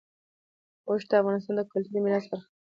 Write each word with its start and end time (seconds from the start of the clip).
اوښ 0.87 1.01
د 1.09 1.11
افغانستان 1.21 1.55
د 1.57 1.61
کلتوري 1.71 1.99
میراث 2.03 2.25
برخه 2.31 2.45
ده. 2.49 2.49